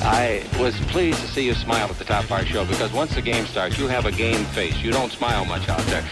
[0.00, 3.14] I was pleased to see you smile at the top of our show because once
[3.16, 4.80] the game starts, you have a game face.
[4.80, 6.04] You don't smile much out there.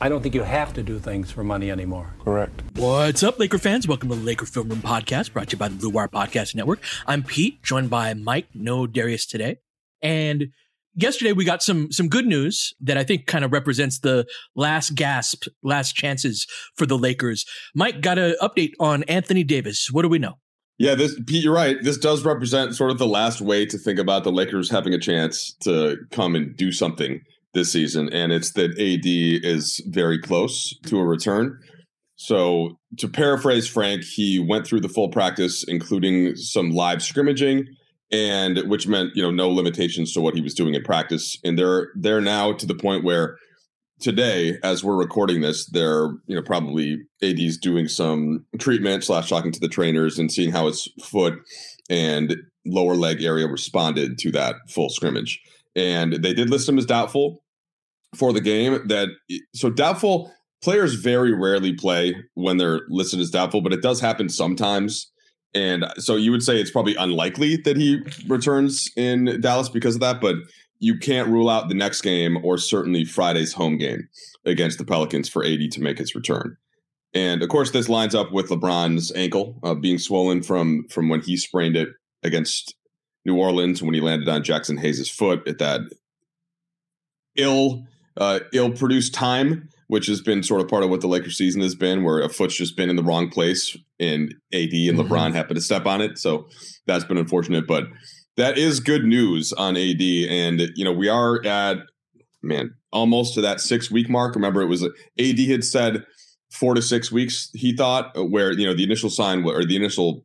[0.00, 2.14] I don't think you have to do things for money anymore.
[2.24, 2.62] Correct.
[2.74, 3.86] What's up, Laker fans?
[3.86, 6.56] Welcome to the Laker Film Room Podcast, brought to you by the Blue Wire Podcast
[6.56, 6.80] Network.
[7.06, 9.58] I'm Pete, joined by Mike, no Darius today.
[10.02, 10.48] And
[10.94, 14.96] yesterday we got some some good news that I think kind of represents the last
[14.96, 17.44] gasp, last chances for the Lakers.
[17.76, 19.88] Mike got an update on Anthony Davis.
[19.90, 20.34] What do we know?
[20.78, 21.76] Yeah, this Pete, you're right.
[21.82, 24.98] This does represent sort of the last way to think about the Lakers having a
[24.98, 27.20] chance to come and do something
[27.52, 31.58] this season, and it's that AD is very close to a return.
[32.14, 37.66] So, to paraphrase Frank, he went through the full practice, including some live scrimmaging,
[38.12, 41.36] and which meant you know no limitations to what he was doing in practice.
[41.44, 43.36] And they're they're now to the point where
[44.00, 49.52] today, as we're recording this, they're you know probably AD's doing some treatment slash talking
[49.52, 51.34] to the trainers and seeing how his foot
[51.90, 52.36] and
[52.66, 55.40] lower leg area responded to that full scrimmage
[55.78, 57.42] and they did list him as doubtful
[58.16, 58.86] for the game.
[58.88, 59.08] That
[59.54, 60.32] so doubtful
[60.62, 65.10] players very rarely play when they're listed as doubtful, but it does happen sometimes.
[65.54, 70.00] And so you would say it's probably unlikely that he returns in Dallas because of
[70.00, 70.36] that, but
[70.78, 74.08] you can't rule out the next game or certainly Friday's home game
[74.44, 76.56] against the Pelicans for AD to make his return.
[77.14, 81.20] And of course, this lines up with LeBron's ankle uh, being swollen from from when
[81.20, 81.88] he sprained it
[82.22, 82.74] against
[83.24, 85.80] New Orleans when he landed on Jaxson Hayes' foot at that
[87.36, 87.84] ill
[88.16, 91.62] uh, ill produced time, which has been sort of part of what the Lakers season
[91.62, 95.00] has been, where a foot's just been in the wrong place and AD and mm-hmm.
[95.00, 96.18] LeBron happen to step on it.
[96.18, 96.48] So
[96.86, 97.84] that's been unfortunate, but
[98.38, 100.00] that is good news on AD.
[100.00, 101.78] And you know we are at
[102.42, 104.34] man almost to that six week mark.
[104.34, 104.84] Remember, it was
[105.18, 106.04] AD had said
[106.50, 107.50] four to six weeks.
[107.52, 110.24] He thought uh, where you know the initial sign or the initial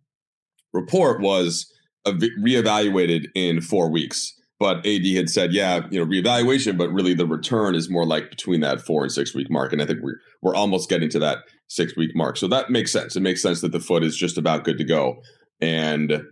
[0.71, 1.71] report was
[2.07, 4.39] reevaluated in four weeks.
[4.59, 8.29] But AD had said, yeah, you know, reevaluation, but really the return is more like
[8.29, 9.73] between that four and six week mark.
[9.73, 12.37] And I think we're we're almost getting to that six week mark.
[12.37, 13.15] So that makes sense.
[13.15, 15.21] It makes sense that the foot is just about good to go.
[15.59, 16.23] And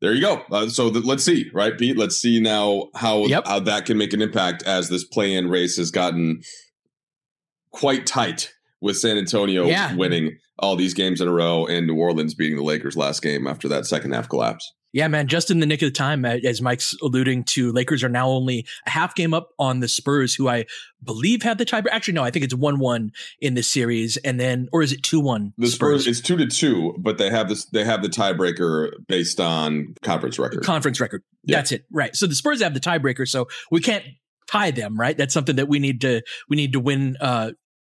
[0.00, 0.42] there you go.
[0.50, 1.96] Uh, so th- let's see, right, Pete?
[1.96, 3.46] Let's see now how yep.
[3.46, 6.40] how that can make an impact as this play in race has gotten
[7.70, 9.94] quite tight with San Antonio yeah.
[9.94, 13.46] winning all these games in a row and New Orleans beating the Lakers last game
[13.46, 14.72] after that second half collapse.
[14.96, 18.08] Yeah, man, just in the nick of the time, as Mike's alluding to, Lakers are
[18.08, 20.64] now only a half game up on the Spurs, who I
[21.04, 21.92] believe have the tiebreaker.
[21.92, 25.52] Actually, no, I think it's one-one in the series, and then, or is it two-one?
[25.58, 27.66] The Spurs, Spurs, it's two to two, but they have this.
[27.66, 30.64] They have the tiebreaker based on conference record.
[30.64, 31.22] Conference record.
[31.44, 31.56] Yeah.
[31.56, 32.16] That's it, right?
[32.16, 34.02] So the Spurs have the tiebreaker, so we can't
[34.48, 35.18] tie them, right?
[35.18, 37.50] That's something that we need to we need to win uh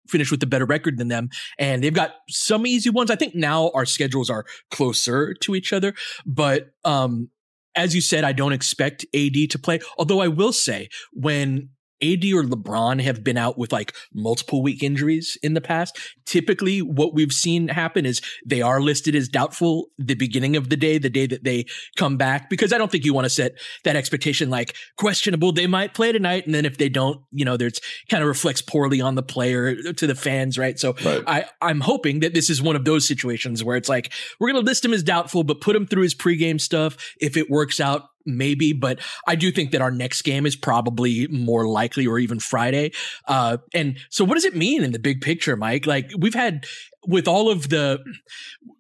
[0.08, 1.30] finish with a better record than them.
[1.58, 3.12] And they've got some easy ones.
[3.12, 5.94] I think now our schedules are closer to each other,
[6.26, 7.30] but, um,
[7.76, 9.80] as you said, I don't expect AD to play.
[9.98, 11.70] Although I will say when
[12.02, 15.98] AD or LeBron have been out with like multiple week injuries in the past.
[16.26, 20.78] Typically, what we've seen happen is they are listed as doubtful the beginning of the
[20.78, 21.66] day, the day that they
[21.98, 23.54] come back, because I don't think you want to set
[23.84, 25.52] that expectation like questionable.
[25.52, 26.46] They might play tonight.
[26.46, 29.76] And then if they don't, you know, there's kind of reflects poorly on the player
[29.88, 30.80] uh, to the fans, right?
[30.80, 31.24] So right.
[31.28, 34.64] I, I'm hoping that this is one of those situations where it's like, we're going
[34.64, 36.98] to list him as doubtful, but put him through his pregame stuff.
[37.20, 41.28] If it works out, maybe, but I do think that our next game is probably
[41.28, 42.92] more likely or even Friday.
[43.28, 45.86] Uh, and so what does it mean in the big picture, Mike?
[45.86, 46.66] Like we've had
[47.08, 48.00] with all of the,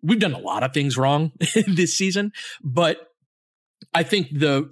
[0.01, 1.31] we've done a lot of things wrong
[1.67, 2.31] this season,
[2.63, 2.97] but
[3.93, 4.71] I think the,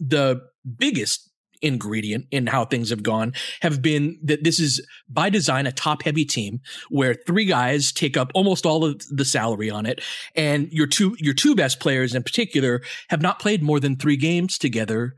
[0.00, 0.42] the
[0.78, 1.25] biggest
[1.62, 3.32] ingredient in how things have gone
[3.62, 8.16] have been that this is by design a top heavy team where three guys take
[8.16, 10.00] up almost all of the salary on it
[10.34, 14.16] and your two your two best players in particular have not played more than 3
[14.16, 15.14] games together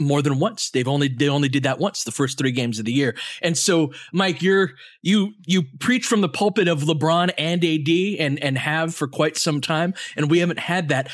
[0.00, 0.70] more than once.
[0.70, 3.16] They've only they only did that once the first 3 games of the year.
[3.42, 8.42] And so Mike you're you you preach from the pulpit of LeBron and AD and
[8.42, 11.10] and have for quite some time and we haven't had that.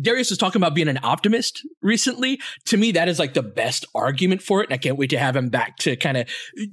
[0.00, 2.40] Darius was talking about being an optimist recently.
[2.66, 4.64] To me, that is like the best argument for it.
[4.64, 6.28] And I can't wait to have him back to kind of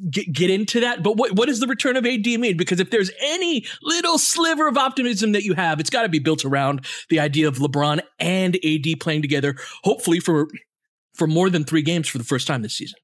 [0.09, 1.03] get, get into that.
[1.03, 2.57] But what, what does the return of AD mean?
[2.57, 6.19] Because if there's any little sliver of optimism that you have, it's got to be
[6.19, 10.47] built around the idea of LeBron and AD playing together, hopefully for,
[11.13, 12.99] for more than three games for the first time this season.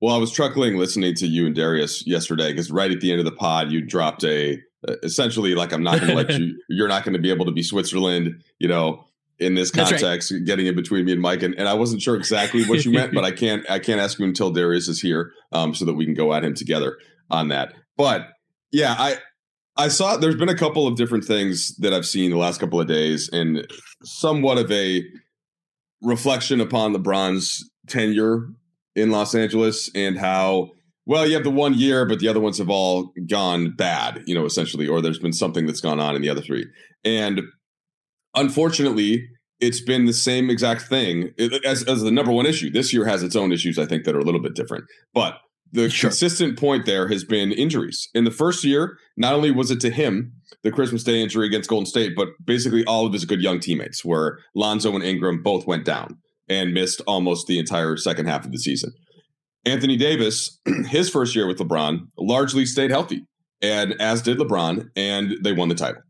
[0.00, 3.20] Well, I was chuckling listening to you and Darius yesterday because right at the end
[3.20, 4.58] of the pod, you dropped a
[4.88, 6.60] uh, essentially like I'm not going to let you.
[6.68, 8.42] You're not going to be able to be Switzerland.
[8.58, 9.04] You know,
[9.38, 10.44] in this context, right.
[10.44, 13.14] getting in between me and Mike, and, and I wasn't sure exactly what you meant,
[13.14, 16.04] but I can't I can't ask you until Darius is here, um, so that we
[16.04, 16.96] can go at him together
[17.30, 17.74] on that.
[17.96, 18.28] But
[18.70, 19.16] yeah, I
[19.76, 22.80] I saw there's been a couple of different things that I've seen the last couple
[22.80, 23.66] of days, and
[24.04, 25.04] somewhat of a
[26.02, 28.48] reflection upon LeBron's tenure
[28.94, 30.70] in Los Angeles and how
[31.06, 34.34] well you have the one year, but the other ones have all gone bad, you
[34.34, 36.66] know, essentially, or there's been something that's gone on in the other three,
[37.04, 37.40] and
[38.34, 39.28] unfortunately,
[39.60, 41.30] it's been the same exact thing
[41.64, 42.70] as, as the number one issue.
[42.70, 44.84] This year has its own issues, I think, that are a little bit different.
[45.14, 45.38] But
[45.72, 46.10] the sure.
[46.10, 48.08] consistent point there has been injuries.
[48.14, 50.32] In the first year, not only was it to him,
[50.62, 54.04] the Christmas Day injury against Golden State, but basically all of his good young teammates,
[54.04, 56.18] where Lonzo and Ingram both went down
[56.48, 58.92] and missed almost the entire second half of the season.
[59.64, 63.24] Anthony Davis, his first year with LeBron, largely stayed healthy,
[63.60, 66.02] and as did LeBron, and they won the title.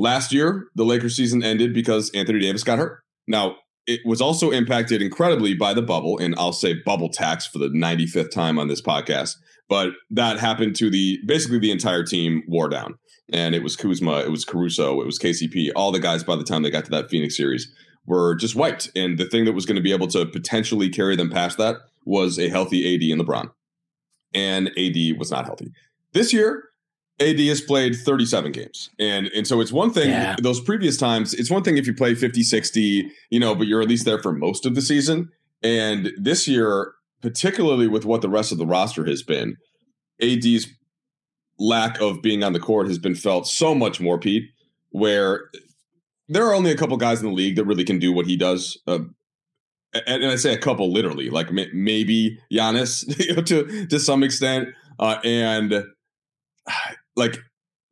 [0.00, 3.02] Last year, the Lakers season ended because Anthony Davis got hurt.
[3.28, 3.56] Now,
[3.86, 7.68] it was also impacted incredibly by the bubble, and I'll say bubble tax for the
[7.68, 9.34] 95th time on this podcast.
[9.68, 12.94] But that happened to the basically the entire team wore down.
[13.30, 15.68] And it was Kuzma, it was Caruso, it was KCP.
[15.76, 17.70] All the guys by the time they got to that Phoenix series
[18.06, 18.90] were just wiped.
[18.96, 21.76] And the thing that was going to be able to potentially carry them past that
[22.06, 23.50] was a healthy AD and LeBron.
[24.32, 25.72] And AD was not healthy.
[26.14, 26.69] This year,
[27.20, 28.90] AD has played 37 games.
[28.98, 30.36] And and so it's one thing yeah.
[30.40, 33.82] those previous times, it's one thing if you play 50, 60, you know, but you're
[33.82, 35.30] at least there for most of the season.
[35.62, 39.56] And this year, particularly with what the rest of the roster has been,
[40.22, 40.66] AD's
[41.58, 44.44] lack of being on the court has been felt so much more, Pete,
[44.90, 45.50] where
[46.28, 48.36] there are only a couple guys in the league that really can do what he
[48.36, 48.78] does.
[48.86, 49.00] Uh,
[50.06, 53.04] and, I say a couple literally, like maybe Giannis
[53.46, 54.68] to to some extent,
[54.98, 55.84] uh, and
[57.16, 57.38] like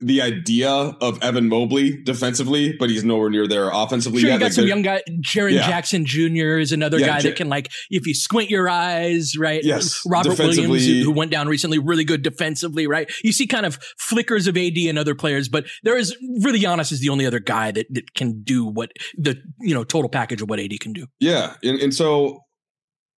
[0.00, 4.20] the idea of Evan Mobley defensively, but he's nowhere near there offensively.
[4.20, 4.34] Sure, yet.
[4.34, 5.02] you got like some young guy.
[5.20, 5.66] Jaren yeah.
[5.66, 6.58] Jackson Jr.
[6.58, 9.62] is another yeah, guy J- that can like if you squint your eyes, right?
[9.64, 13.10] Yes, Robert Williams, who went down recently, really good defensively, right?
[13.24, 16.92] You see kind of flickers of AD and other players, but there is really Giannis
[16.92, 20.42] is the only other guy that that can do what the you know total package
[20.42, 21.06] of what AD can do.
[21.18, 22.44] Yeah, and and so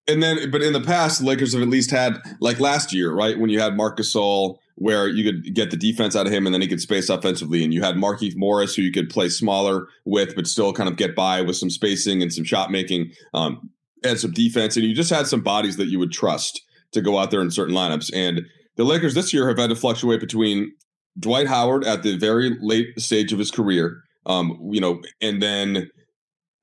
[0.06, 3.38] and then, but in the past, Lakers have at least had like last year, right?
[3.38, 6.54] When you had Marcus Gasol, where you could get the defense out of him and
[6.54, 9.86] then he could space offensively, and you had Markieff Morris, who you could play smaller
[10.04, 13.70] with, but still kind of get by with some spacing and some shot making, um,
[14.02, 17.18] and some defense, and you just had some bodies that you would trust to go
[17.18, 18.10] out there in certain lineups.
[18.14, 18.46] And
[18.76, 20.72] the Lakers this year have had to fluctuate between
[21.18, 25.90] Dwight Howard at the very late stage of his career, um, you know, and then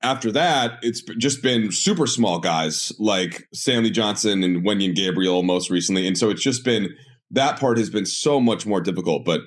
[0.02, 5.70] after that, it's just been super small guys like Stanley Johnson and Wenyen Gabriel most
[5.70, 6.06] recently.
[6.06, 6.94] And so it's just been
[7.30, 9.24] that part has been so much more difficult.
[9.24, 9.40] But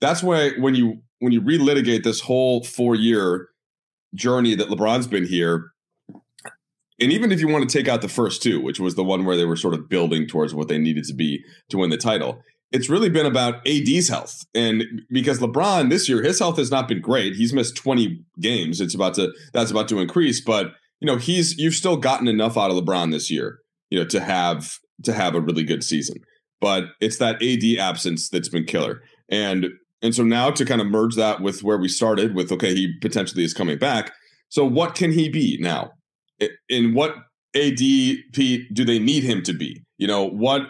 [0.00, 3.48] that's why when you when you relitigate this whole four year
[4.14, 5.70] journey that LeBron's been here,
[7.00, 9.24] and even if you want to take out the first two, which was the one
[9.24, 11.96] where they were sort of building towards what they needed to be to win the
[11.98, 12.42] title,
[12.72, 14.44] it's really been about AD's health.
[14.54, 17.34] And because LeBron this year, his health has not been great.
[17.34, 18.80] He's missed 20 games.
[18.80, 20.40] It's about to that's about to increase.
[20.40, 23.58] But you know, he's you've still gotten enough out of LeBron this year,
[23.90, 26.16] you know, to have to have a really good season.
[26.60, 29.02] But it's that AD absence that's been killer.
[29.28, 29.68] And
[30.02, 32.94] and so now to kind of merge that with where we started with okay, he
[33.00, 34.12] potentially is coming back.
[34.48, 35.92] So what can he be now?
[36.68, 37.14] In what
[37.54, 39.82] AD Pete do they need him to be?
[39.98, 40.62] You know, what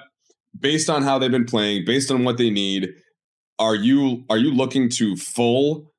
[0.61, 2.91] based on how they've been playing, based on what they need,
[3.59, 5.91] are you are you looking to full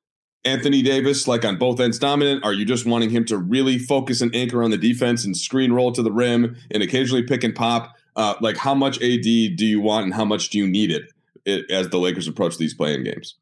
[0.44, 2.44] Anthony Davis, like on both ends, dominant?
[2.44, 5.72] Are you just wanting him to really focus and anchor on the defense and screen
[5.72, 7.94] roll to the rim and occasionally pick and pop?
[8.16, 11.04] Uh, like, how much AD do you want and how much do you need it,
[11.44, 13.36] it as the Lakers approach these play in games?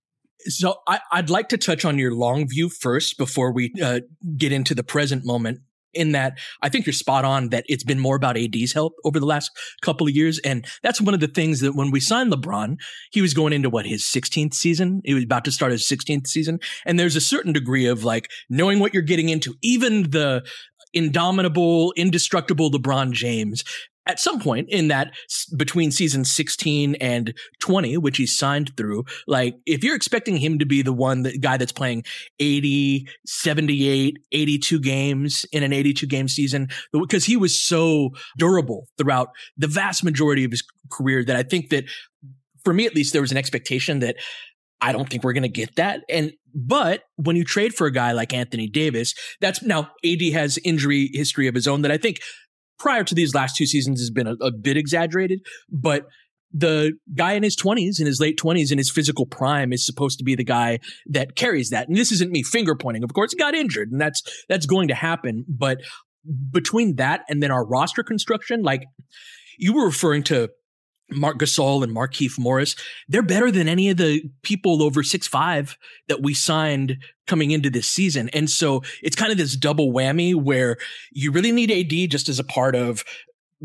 [0.45, 4.01] So I, would like to touch on your long view first before we uh,
[4.37, 5.61] get into the present moment
[5.95, 9.19] in that I think you're spot on that it's been more about AD's help over
[9.19, 9.51] the last
[9.83, 10.39] couple of years.
[10.41, 12.77] And that's one of the things that when we signed LeBron,
[13.13, 15.03] he was going into what his 16th season.
[15.05, 16.61] He was about to start his 16th season.
[16.87, 19.55] And there's a certain degree of like knowing what you're getting into.
[19.63, 20.45] Even the
[20.93, 23.65] indomitable, indestructible LeBron James
[24.07, 25.13] at some point in that
[25.57, 30.67] between season 16 and 20 which he signed through like if you're expecting him to
[30.67, 32.03] be the one guy that's playing
[32.39, 39.29] 80 78 82 games in an 82 game season because he was so durable throughout
[39.57, 41.85] the vast majority of his career that i think that
[42.65, 44.17] for me at least there was an expectation that
[44.83, 46.01] I don't think we're going to get that.
[46.09, 50.59] And, but when you trade for a guy like Anthony Davis, that's now AD has
[50.65, 52.21] injury history of his own that I think
[52.81, 56.07] prior to these last two seasons has been a, a bit exaggerated, but
[56.53, 60.19] the guy in his 20s, in his late 20s, in his physical prime is supposed
[60.19, 61.87] to be the guy that carries that.
[61.87, 63.05] And this isn't me finger pointing.
[63.05, 65.45] Of course, he got injured and that's, that's going to happen.
[65.49, 65.79] But
[66.51, 68.83] between that and then our roster construction, like
[69.59, 70.49] you were referring to
[71.13, 72.77] Marc Gasol and Markieff Morris,
[73.09, 75.77] they're better than any of the people over six five
[76.09, 78.29] that we signed coming into this season.
[78.31, 80.77] And so it's kind of this double whammy where
[81.13, 83.05] you really need AD just as a part of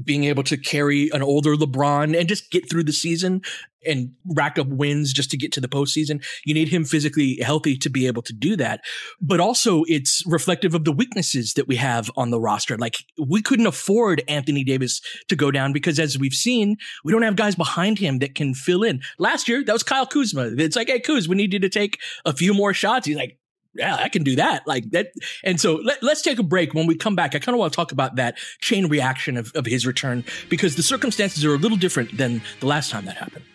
[0.04, 3.42] being able to carry an older LeBron and just get through the season
[3.86, 6.24] and rack up wins just to get to the postseason.
[6.44, 8.82] You need him physically healthy to be able to do that.
[9.22, 12.78] But also it's reflective of the weaknesses that we have on the roster.
[12.78, 17.22] Like we couldn't afford Anthony Davis to go down because as we've seen, we don't
[17.22, 19.02] have guys behind him that can fill in.
[19.20, 20.52] Last year, that was Kyle Kuzma.
[20.58, 23.08] It's like, hey, Kuz, we need you to take a few more shots.
[23.08, 23.38] He's like,
[23.76, 24.66] yeah, I can do that.
[24.66, 25.12] Like that.
[25.44, 26.74] And so let, us take a break.
[26.74, 29.52] When we come back, I kind of want to talk about that chain reaction of,
[29.56, 33.18] of his return because the circumstances are a little different than the last time that
[33.18, 33.46] happened.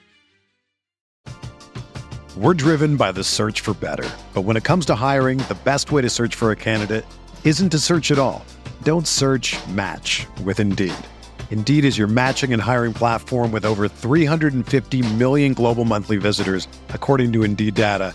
[2.37, 4.09] We're driven by the search for better.
[4.35, 7.05] But when it comes to hiring, the best way to search for a candidate
[7.45, 8.45] isn't to search at all.
[8.83, 10.95] Don't search match with Indeed.
[11.51, 17.33] Indeed is your matching and hiring platform with over 350 million global monthly visitors, according
[17.33, 18.15] to Indeed data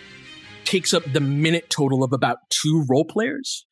[0.65, 3.65] takes up the minute total of about two role players.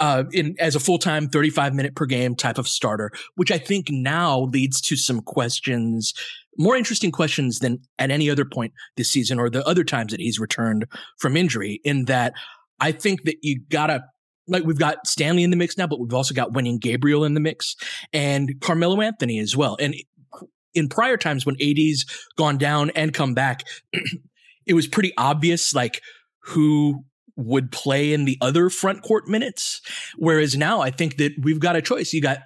[0.00, 3.58] Uh, in as a full time 35 minute per game type of starter, which I
[3.58, 6.12] think now leads to some questions,
[6.58, 10.18] more interesting questions than at any other point this season or the other times that
[10.18, 10.86] he's returned
[11.20, 11.80] from injury.
[11.84, 12.34] In that,
[12.80, 14.02] I think that you gotta
[14.48, 17.34] like we've got Stanley in the mix now, but we've also got Wenyen Gabriel in
[17.34, 17.76] the mix
[18.12, 19.76] and Carmelo Anthony as well.
[19.80, 19.94] And
[20.74, 22.04] in prior times when AD's
[22.36, 23.64] gone down and come back,
[24.66, 26.02] it was pretty obvious like
[26.46, 27.04] who
[27.36, 29.80] would play in the other front court minutes.
[30.16, 32.12] Whereas now I think that we've got a choice.
[32.12, 32.38] You got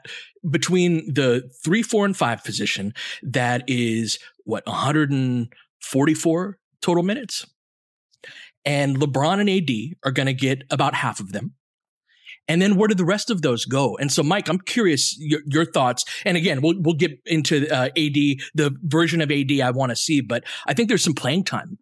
[0.49, 7.47] between the three, four, and five position that is what 144 total minutes.
[8.65, 11.55] And LeBron and AD are going to get about half of them.
[12.51, 13.97] And then where do the rest of those go?
[13.99, 16.05] And so, Mike, I'm curious your, your thoughts.
[16.25, 18.15] And again, we'll we'll get into uh, AD,
[18.55, 21.79] the version of AD I want to see, but I think there's some playing time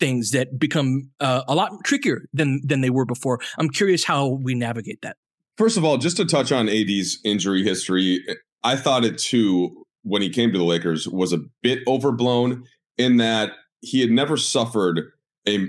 [0.00, 3.38] things that become uh, a lot trickier than than they were before.
[3.58, 5.16] I'm curious how we navigate that.
[5.56, 8.24] First of all, just to touch on AD's injury history,
[8.64, 12.64] I thought it too when he came to the Lakers was a bit overblown
[12.96, 13.52] in that
[13.82, 15.12] he had never suffered
[15.46, 15.68] a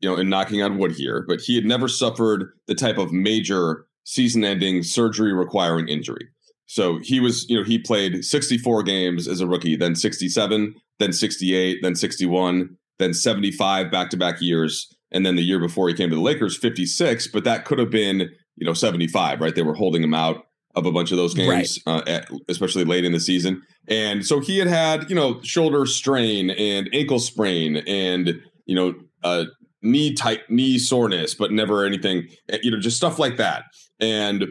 [0.00, 3.12] you know, in knocking on wood here, but he had never suffered the type of
[3.12, 6.28] major season ending surgery requiring injury.
[6.66, 11.12] So he was, you know, he played 64 games as a rookie, then 67, then
[11.12, 14.92] 68, then 61, then 75 back to back years.
[15.12, 17.28] And then the year before he came to the Lakers, 56.
[17.28, 19.54] But that could have been you know 75, right?
[19.54, 21.94] They were holding him out of a bunch of those games, right.
[21.94, 23.62] uh, at, especially late in the season.
[23.88, 28.34] And so he had had, you know, shoulder strain and ankle sprain and,
[28.66, 29.44] you know, uh,
[29.80, 33.64] knee tight, knee soreness, but never anything, eh, you know, just stuff like that.
[34.00, 34.48] And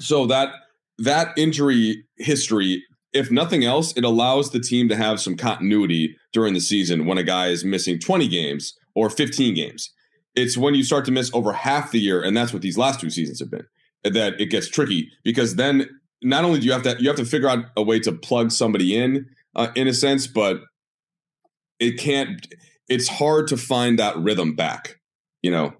[0.00, 0.50] so that,
[0.98, 6.52] that injury history, if nothing else, it allows the team to have some continuity during
[6.52, 9.90] the season when a guy is missing 20 games or 15 games.
[10.34, 13.00] It's when you start to miss over half the year, and that's what these last
[13.00, 13.64] two seasons have been
[14.02, 15.88] that it gets tricky because then
[16.20, 18.50] not only do you have to you have to figure out a way to plug
[18.50, 19.26] somebody in
[19.56, 20.60] uh, in a sense, but
[21.78, 22.46] it can't.
[22.88, 25.00] It's hard to find that rhythm back.
[25.42, 25.72] You know,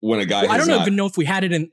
[0.00, 0.42] when a guy.
[0.42, 1.70] Well, I don't not, even know if we had it in.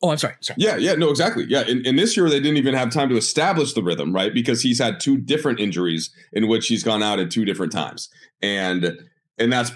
[0.00, 0.34] Oh, I'm sorry.
[0.40, 0.56] Sorry.
[0.58, 1.44] Yeah, yeah, no, exactly.
[1.48, 4.32] Yeah, in, in this year they didn't even have time to establish the rhythm, right?
[4.32, 8.08] Because he's had two different injuries in which he's gone out at two different times,
[8.40, 8.96] and
[9.38, 9.72] and that's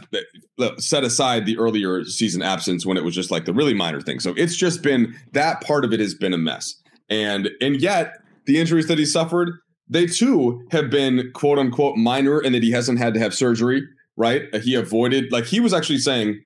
[0.58, 4.00] uh, set aside the earlier season absence when it was just like the really minor
[4.00, 4.20] thing.
[4.20, 6.74] So it's just been that part of it has been a mess.
[7.08, 9.50] And and yet the injuries that he suffered,
[9.88, 13.82] they too have been quote unquote minor and that he hasn't had to have surgery,
[14.16, 14.42] right?
[14.62, 16.42] He avoided like he was actually saying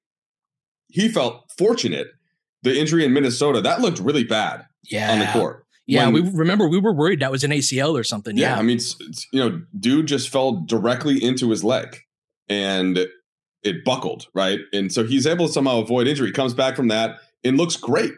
[0.88, 2.08] he felt fortunate
[2.62, 5.12] the injury in Minnesota that looked really bad yeah.
[5.12, 5.64] on the court.
[5.86, 8.36] Yeah, when, we remember we were worried that was an ACL or something.
[8.36, 8.58] Yeah, yeah.
[8.58, 11.98] I mean, it's, it's, you know, dude just fell directly into his leg,
[12.48, 13.06] and
[13.66, 14.60] it buckled, right?
[14.72, 16.32] And so he's able to somehow avoid injury.
[16.32, 18.12] Comes back from that and looks great.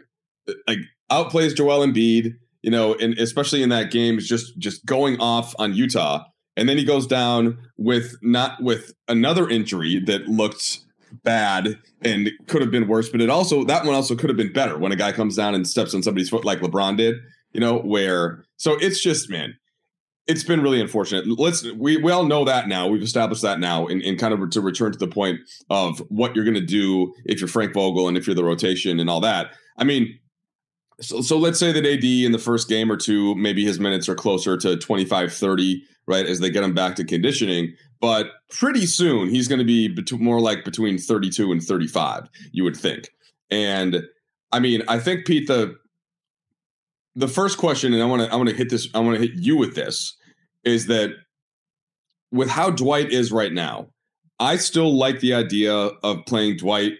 [0.48, 0.78] Uh, like
[1.10, 5.54] outplays Joel Embiid, you know, and especially in that game, is just just going off
[5.58, 6.24] on Utah.
[6.56, 10.80] And then he goes down with not with another injury that looked
[11.22, 14.52] bad and could have been worse, but it also that one also could have been
[14.52, 17.16] better when a guy comes down and steps on somebody's foot like LeBron did,
[17.52, 19.54] you know, where so it's just man,
[20.26, 21.26] it's been really unfortunate.
[21.26, 22.86] Let's we, we all know that now.
[22.86, 26.36] We've established that now, and, and kind of to return to the point of what
[26.36, 29.20] you're going to do if you're Frank Vogel and if you're the rotation and all
[29.20, 29.52] that.
[29.78, 30.18] I mean,
[31.00, 34.08] so so let's say that AD in the first game or two, maybe his minutes
[34.08, 37.74] are closer to 25, 30, right, as they get him back to conditioning.
[38.00, 42.64] But pretty soon he's going to be bet- more like between 32 and 35, you
[42.64, 43.10] would think.
[43.50, 44.02] And
[44.52, 45.76] I mean, I think Pete, the
[47.14, 49.22] the first question, and I want to I want to hit this, I want to
[49.26, 50.16] hit you with this
[50.64, 51.10] is that
[52.32, 53.88] with how Dwight is right now,
[54.38, 56.94] I still like the idea of playing Dwight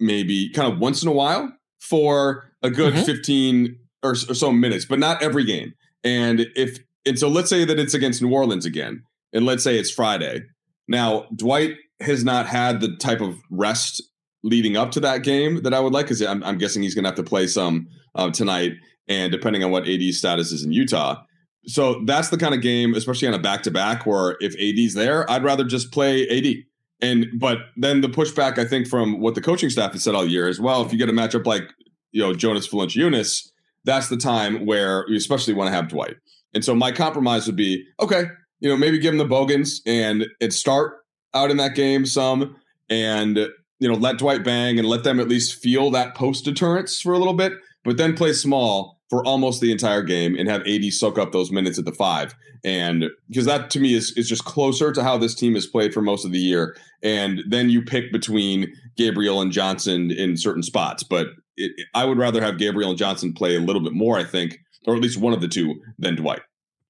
[0.00, 3.04] maybe kind of once in a while for a good mm-hmm.
[3.04, 5.74] 15 or, or so minutes, but not every game.
[6.04, 9.78] And if and so let's say that it's against New Orleans again, and let's say
[9.78, 10.42] it's Friday.
[10.88, 14.02] Now, Dwight has not had the type of rest
[14.44, 17.04] leading up to that game that I would like because I'm, I'm, guessing he's going
[17.04, 18.72] to have to play some uh, tonight,
[19.08, 21.22] and depending on what AD status is in Utah,
[21.66, 24.94] so that's the kind of game, especially on a back to back, where if AD's
[24.94, 26.64] there, I'd rather just play AD.
[27.00, 30.26] And but then the pushback, I think, from what the coaching staff has said all
[30.26, 31.64] year as well, if you get a matchup like
[32.12, 33.50] you know Jonas Valanciunas,
[33.84, 36.16] that's the time where you especially want to have Dwight.
[36.54, 38.24] And so my compromise would be, okay,
[38.60, 40.98] you know, maybe give him the Bogans and it start
[41.34, 42.56] out in that game some,
[42.88, 43.36] and
[43.78, 47.12] you know, let Dwight bang and let them at least feel that post deterrence for
[47.12, 50.84] a little bit, but then play small for almost the entire game and have AD
[50.92, 52.34] soak up those minutes at the five.
[52.64, 55.92] And because that to me is, is just closer to how this team has played
[55.92, 56.76] for most of the year.
[57.02, 61.02] And then you pick between Gabriel and Johnson in certain spots.
[61.02, 64.24] But it, I would rather have Gabriel and Johnson play a little bit more, I
[64.24, 66.42] think, or at least one of the two than Dwight.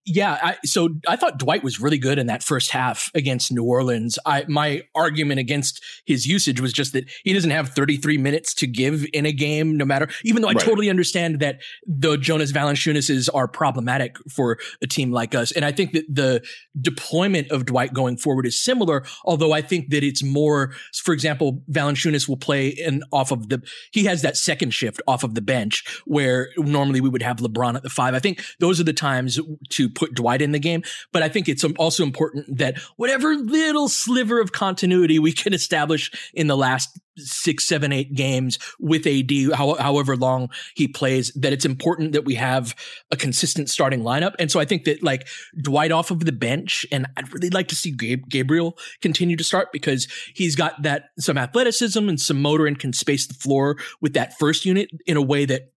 [0.04, 3.62] Yeah, I, so I thought Dwight was really good in that first half against New
[3.62, 4.18] Orleans.
[4.26, 8.66] I my argument against his usage was just that he doesn't have 33 minutes to
[8.66, 10.08] give in a game, no matter.
[10.24, 10.64] Even though I right.
[10.64, 15.70] totally understand that the Jonas Valanciunases are problematic for a team like us, and I
[15.70, 16.42] think that the
[16.80, 19.04] deployment of Dwight going forward is similar.
[19.24, 20.72] Although I think that it's more,
[21.04, 23.62] for example, Valanciunas will play in off of the.
[23.92, 27.76] He has that second shift off of the bench where normally we would have LeBron
[27.76, 28.14] at the five.
[28.14, 29.38] I think those are the times
[29.70, 30.82] to put Dwight in the game.
[31.12, 36.10] But I think it's also important that whatever little sliver of continuity we can establish
[36.34, 41.52] in the last six, seven, eight games with AD, how, however long he plays, that
[41.52, 42.74] it's important that we have
[43.10, 44.34] a consistent starting lineup.
[44.38, 45.28] And so I think that like
[45.60, 49.72] Dwight off of the bench, and I'd really like to see Gabriel continue to start
[49.72, 54.14] because he's got that some athleticism and some motor and can space the floor with
[54.14, 55.72] that first unit in a way that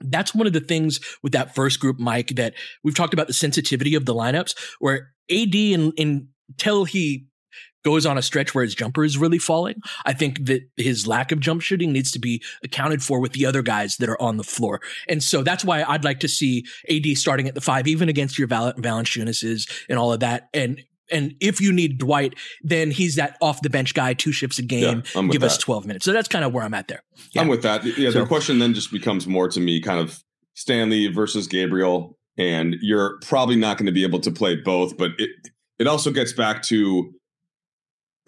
[0.00, 2.54] that's one of the things with that first group, Mike, that
[2.84, 7.26] we've talked about the sensitivity of the lineups where AD and, until he
[7.84, 11.30] goes on a stretch where his jumper is really falling, I think that his lack
[11.30, 14.38] of jump shooting needs to be accounted for with the other guys that are on
[14.38, 14.80] the floor.
[15.08, 18.40] And so that's why I'd like to see AD starting at the five, even against
[18.40, 20.48] your Val- Valanciunas and all of that.
[20.52, 24.58] And and if you need Dwight, then he's that off the bench guy, two shifts
[24.58, 26.04] a game, Yeah, give us 12 minutes.
[26.04, 27.02] So that's kind of where I'm at there.
[27.32, 27.42] Yeah.
[27.42, 27.84] I'm with that.
[27.84, 30.18] Yeah, So- the question then just becomes more to me kind of
[30.54, 35.12] Stanley versus Gabriel, and you're probably not going to be able to play both, but
[35.18, 35.30] it
[35.78, 37.12] it also gets back to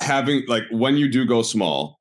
[0.00, 1.98] having like when you do go small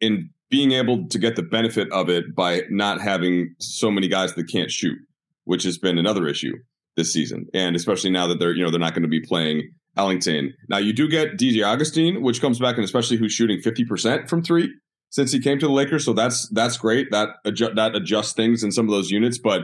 [0.00, 4.34] in being able to get the benefit of it by not having so many guys
[4.34, 4.96] that can't shoot,
[5.44, 6.52] which has been another issue
[6.96, 7.46] this season.
[7.52, 10.54] And especially now that they're, you know, they're not going to be playing Ellington.
[10.68, 14.42] Now you do get DJ Augustin, which comes back and especially who's shooting 50% from
[14.42, 14.72] 3
[15.10, 17.10] since he came to the Lakers, so that's that's great.
[17.10, 19.62] That adju- that adjusts things in some of those units, but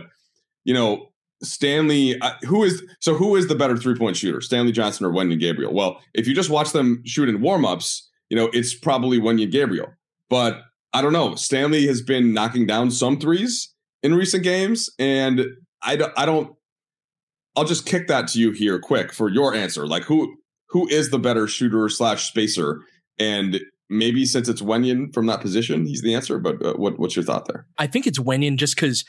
[0.64, 1.08] you know,
[1.42, 5.10] Stanley, uh, who is so who is the better three point shooter, Stanley Johnson or
[5.10, 5.74] Wenyen Gabriel?
[5.74, 9.50] Well, if you just watch them shoot in warm ups, you know it's probably Wenyen
[9.50, 9.88] Gabriel.
[10.30, 11.34] But I don't know.
[11.34, 15.44] Stanley has been knocking down some threes in recent games, and
[15.82, 16.12] I don't.
[16.16, 16.54] I don't.
[17.56, 19.86] I'll just kick that to you here, quick, for your answer.
[19.86, 20.36] Like who
[20.68, 22.80] who is the better shooter slash spacer?
[23.18, 23.60] And
[23.90, 26.38] maybe since it's Wenyen from that position, he's the answer.
[26.38, 27.66] But uh, what what's your thought there?
[27.78, 29.04] I think it's Wenyen just because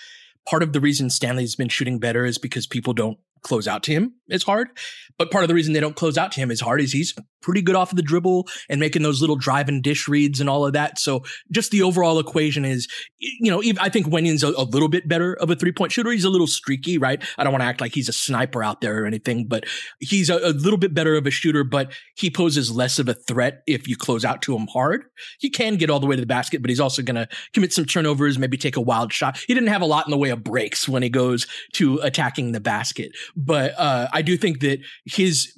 [0.47, 3.91] part of the reason Stanley's been shooting better is because people don't close out to
[3.91, 4.69] him as hard.
[5.17, 7.13] But part of the reason they don't close out to him as hard is he's
[7.43, 10.49] pretty good off of the dribble and making those little drive and dish reads and
[10.49, 10.97] all of that.
[10.97, 12.88] So just the overall equation is,
[13.19, 16.12] you know, I think Wenyen's a, a little bit better of a three point shooter.
[16.12, 17.21] He's a little streaky, right?
[17.38, 19.65] I don't want to act like he's a sniper out there or anything, but
[19.99, 23.13] he's a, a little bit better of a shooter, but he poses less of a
[23.13, 25.03] threat if you close out to him hard.
[25.39, 27.73] He can get all the way to the basket, but he's also going to commit
[27.73, 29.38] some turnovers, maybe take a wild shot.
[29.47, 32.51] He didn't have a lot in the way of breaks when he goes to attacking
[32.51, 33.12] the basket.
[33.36, 35.58] But uh, I do think that his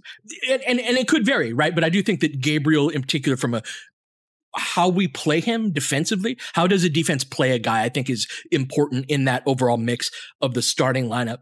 [0.49, 1.74] and, and and it could vary, right?
[1.75, 3.61] But I do think that Gabriel, in particular, from a
[4.57, 7.83] how we play him defensively, how does a defense play a guy?
[7.83, 10.09] I think is important in that overall mix
[10.41, 11.39] of the starting lineup.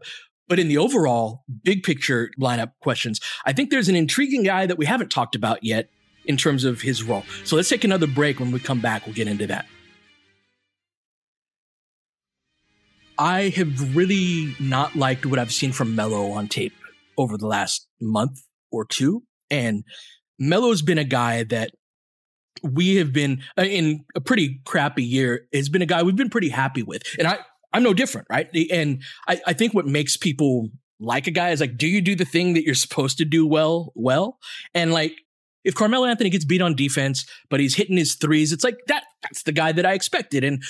[0.48, 4.76] But in the overall big picture lineup questions, I think there's an intriguing guy that
[4.76, 5.88] we haven't talked about yet
[6.26, 7.24] in terms of his role.
[7.44, 8.40] So let's take another break.
[8.40, 9.66] When we come back, we'll get into that.
[13.16, 16.74] I have really not liked what I've seen from Melo on tape
[17.16, 18.40] over the last month
[18.72, 19.22] or two.
[19.50, 19.84] And
[20.38, 21.70] Melo's been a guy that
[22.62, 26.30] we have been uh, in a pretty crappy year has been a guy we've been
[26.30, 27.02] pretty happy with.
[27.18, 27.38] And I,
[27.72, 28.48] I'm no different, right?
[28.70, 30.68] And I, I think what makes people
[31.00, 33.46] like a guy is like, do you do the thing that you're supposed to do
[33.46, 34.38] well, well?
[34.74, 35.12] And like,
[35.64, 39.04] if Carmelo Anthony gets beat on defense, but he's hitting his threes, it's like that,
[39.22, 40.44] that's the guy that I expected.
[40.44, 40.62] And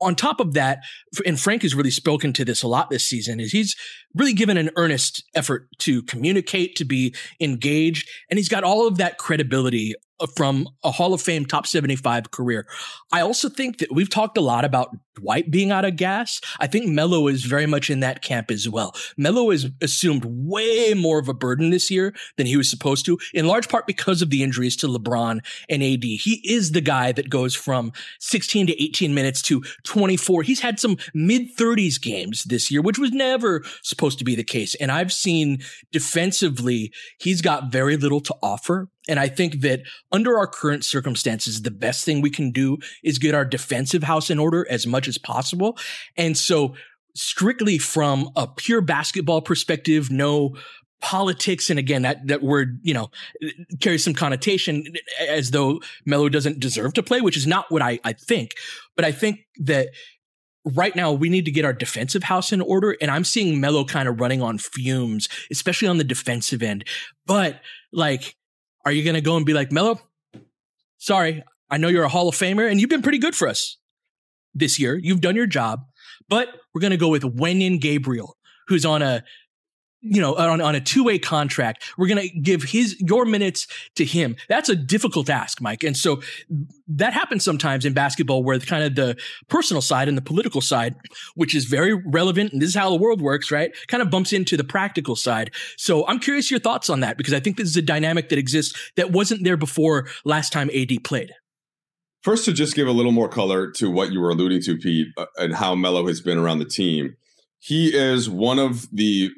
[0.00, 0.80] on top of that,
[1.24, 3.74] and Frank has really spoken to this a lot this season, is he's
[4.14, 8.98] really given an earnest effort to communicate, to be engaged, and he's got all of
[8.98, 9.94] that credibility
[10.36, 12.66] from a Hall of Fame top 75 career.
[13.12, 16.40] I also think that we've talked a lot about Dwight being out of gas.
[16.60, 18.94] I think Melo is very much in that camp as well.
[19.16, 23.18] Melo has assumed way more of a burden this year than he was supposed to,
[23.32, 26.04] in large part because of the injuries to LeBron and AD.
[26.04, 30.42] He is the guy that goes from 16 to 18 minutes to 24.
[30.42, 34.44] He's had some mid 30s games this year, which was never supposed to be the
[34.44, 34.74] case.
[34.76, 38.88] And I've seen defensively, he's got very little to offer.
[39.08, 43.18] And I think that under our current circumstances, the best thing we can do is
[43.18, 45.78] get our defensive house in order as much as possible.
[46.16, 46.74] And so
[47.14, 50.56] strictly from a pure basketball perspective, no
[51.00, 51.70] politics.
[51.70, 53.10] And again, that, that word, you know,
[53.80, 54.84] carries some connotation
[55.28, 58.54] as though Melo doesn't deserve to play, which is not what I, I think.
[58.96, 59.88] But I think that
[60.64, 62.96] right now we need to get our defensive house in order.
[63.00, 66.84] And I'm seeing Melo kind of running on fumes, especially on the defensive end.
[67.26, 67.60] But
[67.92, 68.34] like,
[68.86, 70.00] are you going to go and be like, Melo,
[70.96, 73.78] sorry, I know you're a Hall of Famer and you've been pretty good for us
[74.54, 74.96] this year.
[74.96, 75.80] You've done your job,
[76.28, 78.36] but we're going to go with Wenyan Gabriel,
[78.68, 79.24] who's on a
[80.08, 81.84] you know, on, on a two way contract.
[81.96, 83.66] We're going to give his, your minutes
[83.96, 84.36] to him.
[84.48, 85.82] That's a difficult ask, Mike.
[85.82, 86.22] And so
[86.88, 89.16] that happens sometimes in basketball where kind of the
[89.48, 90.94] personal side and the political side,
[91.34, 92.52] which is very relevant.
[92.52, 93.72] And this is how the world works, right?
[93.88, 95.50] Kind of bumps into the practical side.
[95.76, 98.38] So I'm curious your thoughts on that because I think this is a dynamic that
[98.38, 101.32] exists that wasn't there before last time AD played.
[102.22, 105.08] First, to just give a little more color to what you were alluding to, Pete,
[105.16, 107.16] uh, and how Melo has been around the team.
[107.60, 109.30] He is one of the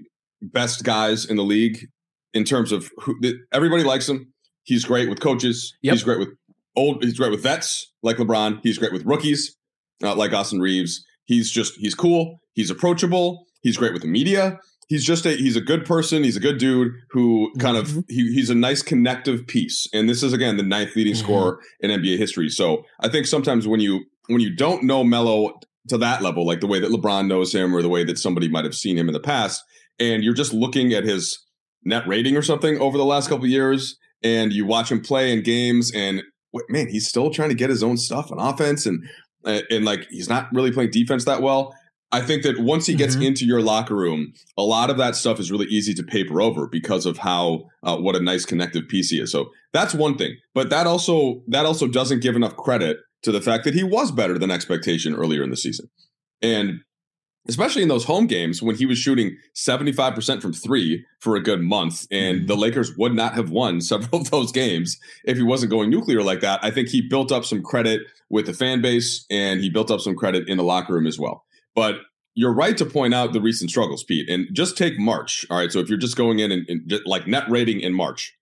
[0.42, 1.86] best guys in the league
[2.34, 3.14] in terms of who
[3.52, 4.32] everybody likes him.
[4.64, 5.74] He's great with coaches.
[5.82, 5.92] Yep.
[5.94, 6.28] He's great with
[6.76, 7.02] old.
[7.02, 8.60] He's great with vets like LeBron.
[8.62, 9.56] He's great with rookies
[10.02, 11.04] uh, like Austin Reaves.
[11.24, 12.40] He's just he's cool.
[12.54, 13.46] He's approachable.
[13.62, 14.58] He's great with the media.
[14.88, 16.22] He's just a he's a good person.
[16.24, 17.80] He's a good dude who kind Mhm.
[17.98, 19.86] of he, he's a nice connective piece.
[19.92, 21.18] And this is again the ninth leading Mhm.
[21.18, 22.48] scorer in NBA history.
[22.48, 26.60] So I think sometimes when you when you don't know Melo to that level, like
[26.60, 29.08] the way that LeBron knows him or the way that somebody might have seen him
[29.08, 29.62] in the past,
[29.98, 31.38] and you're just looking at his
[31.84, 35.32] net rating or something over the last couple of years, and you watch him play
[35.32, 36.22] in games, and
[36.68, 39.02] man, he's still trying to get his own stuff on offense, and
[39.44, 41.74] and like he's not really playing defense that well.
[42.10, 43.24] I think that once he gets mm-hmm.
[43.24, 46.66] into your locker room, a lot of that stuff is really easy to paper over
[46.66, 49.30] because of how uh, what a nice connective piece he is.
[49.30, 53.40] So that's one thing, but that also that also doesn't give enough credit to the
[53.40, 55.88] fact that he was better than expectation earlier in the season,
[56.40, 56.80] and
[57.48, 61.62] especially in those home games when he was shooting 75% from three for a good
[61.62, 62.46] month and mm-hmm.
[62.46, 66.22] the lakers would not have won several of those games if he wasn't going nuclear
[66.22, 69.70] like that i think he built up some credit with the fan base and he
[69.70, 72.00] built up some credit in the locker room as well but
[72.38, 74.30] you're right to point out the recent struggles, Pete.
[74.30, 75.44] And just take March.
[75.50, 75.72] All right.
[75.72, 78.32] So if you're just going in and, and like net rating in March,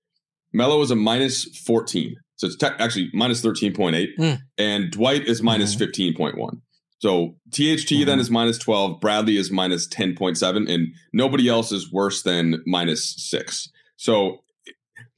[0.52, 2.14] Melo is a minus 14.
[2.36, 4.08] So it's te- actually minus 13.8.
[4.18, 4.40] Mm.
[4.58, 6.12] And Dwight is minus mm-hmm.
[6.18, 6.60] 15.1.
[6.98, 8.06] So THT mm-hmm.
[8.06, 9.00] then is minus 12.
[9.00, 10.70] Bradley is minus 10.7.
[10.70, 13.68] And nobody else is worse than minus six.
[13.96, 14.38] So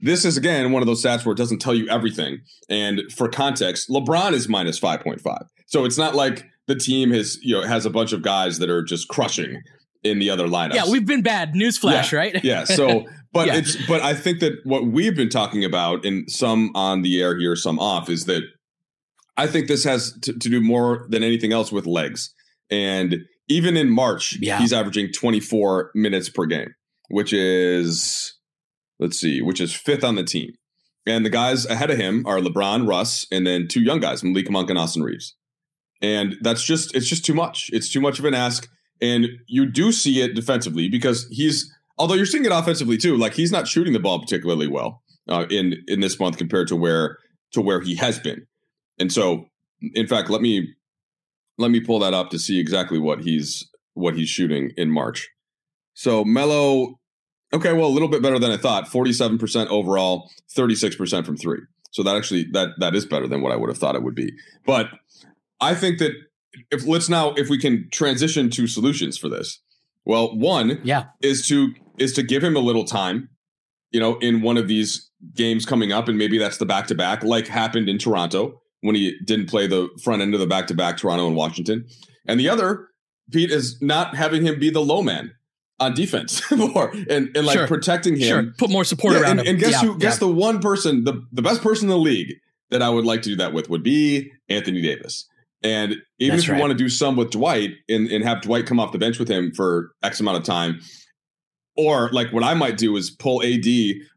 [0.00, 2.40] this is again one of those stats where it doesn't tell you everything.
[2.68, 5.46] And for context, LeBron is minus 5.5.
[5.66, 8.70] So it's not like the team has you know has a bunch of guys that
[8.70, 9.62] are just crushing
[10.04, 10.74] in the other lineups.
[10.74, 11.54] Yeah, we've been bad.
[11.54, 12.44] Newsflash, yeah, right?
[12.44, 12.64] yeah.
[12.64, 13.56] So, but yeah.
[13.56, 17.36] it's but I think that what we've been talking about, and some on the air
[17.36, 18.42] here, some off, is that
[19.38, 22.34] I think this has to, to do more than anything else with legs.
[22.70, 24.58] And even in March, yeah.
[24.58, 26.74] he's averaging 24 minutes per game,
[27.08, 28.34] which is
[28.98, 30.52] let's see, which is fifth on the team.
[31.06, 34.50] And the guys ahead of him are LeBron, Russ, and then two young guys, Malik
[34.50, 35.36] Monk and Austin Reaves.
[36.02, 37.70] And that's just it's just too much.
[37.72, 38.68] It's too much of an ask.
[39.00, 43.34] And you do see it defensively because he's although you're seeing it offensively too, like
[43.34, 47.18] he's not shooting the ball particularly well uh, in in this month compared to where
[47.52, 48.47] to where he has been.
[49.00, 49.46] And so,
[49.94, 50.74] in fact, let me
[51.58, 55.28] let me pull that up to see exactly what he's what he's shooting in March.
[55.94, 56.98] So Melo,
[57.52, 58.88] okay, well, a little bit better than I thought.
[58.88, 61.60] Forty-seven percent overall, thirty-six percent from three.
[61.90, 64.14] So that actually that that is better than what I would have thought it would
[64.14, 64.32] be.
[64.66, 64.86] But
[65.60, 66.12] I think that
[66.70, 69.62] if let's now if we can transition to solutions for this.
[70.04, 71.04] Well, one yeah.
[71.20, 73.28] is to is to give him a little time,
[73.90, 76.94] you know, in one of these games coming up, and maybe that's the back to
[76.94, 80.66] back, like happened in Toronto when he didn't play the front end of the back
[80.68, 81.86] to back Toronto and Washington.
[82.26, 82.88] And the other,
[83.32, 85.32] Pete, is not having him be the low man
[85.80, 87.66] on defense more and, and like sure.
[87.66, 88.28] protecting him.
[88.28, 88.52] Sure.
[88.58, 89.46] Put more support yeah, around and, him.
[89.54, 89.98] And guess yeah, who?
[89.98, 90.28] Guess yeah.
[90.28, 92.34] the one person, the, the best person in the league
[92.70, 95.26] that I would like to do that with would be Anthony Davis.
[95.62, 96.60] And even That's if you right.
[96.60, 99.28] want to do some with Dwight and, and have Dwight come off the bench with
[99.28, 100.80] him for X amount of time,
[101.76, 103.66] or like what I might do is pull AD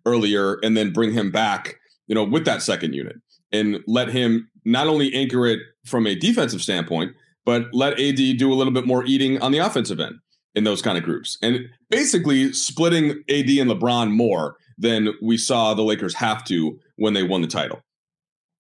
[0.06, 1.76] earlier and then bring him back,
[2.08, 3.16] you know, with that second unit
[3.52, 7.14] and let him not only anchor it from a defensive standpoint,
[7.46, 10.16] but let AD do a little bit more eating on the offensive end
[10.54, 11.38] in those kind of groups.
[11.42, 17.14] And basically splitting AD and LeBron more than we saw the Lakers have to when
[17.14, 17.82] they won the title.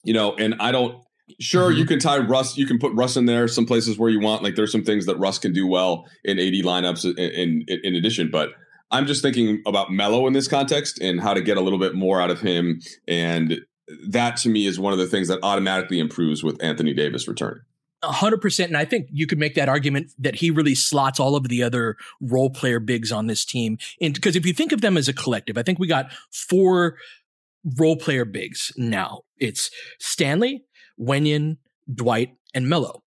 [0.04, 1.04] You know, and I don't
[1.40, 1.80] Sure, mm-hmm.
[1.80, 2.58] you can tie Russ.
[2.58, 4.44] You can put Russ in there some places where you want.
[4.44, 7.06] Like there's some things that Russ can do well in AD lineups.
[7.18, 8.50] In, in in addition, but
[8.92, 11.96] I'm just thinking about Melo in this context and how to get a little bit
[11.96, 12.82] more out of him.
[13.08, 13.62] And
[14.08, 17.62] that to me is one of the things that automatically improves with Anthony Davis returning.
[18.04, 18.70] hundred percent.
[18.70, 21.64] And I think you could make that argument that he really slots all of the
[21.64, 23.78] other role player bigs on this team.
[24.00, 26.98] Because if you think of them as a collective, I think we got four
[27.78, 29.22] role player bigs now.
[29.38, 30.64] It's Stanley,
[31.00, 31.58] Wenyen,
[31.94, 33.04] Dwight, and Melo